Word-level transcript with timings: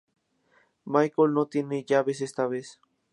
Michael 0.83 1.31
no 1.35 1.45
tiene 1.45 1.83
llaves 1.83 2.21
esta 2.21 2.47
vez. 2.47 2.79